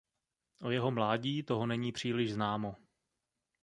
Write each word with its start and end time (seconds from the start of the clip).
O 0.61 0.69
jeho 0.71 0.91
mládí 0.91 1.43
toho 1.43 1.65
není 1.67 1.91
příliš 1.91 2.33
známo. 2.33 2.75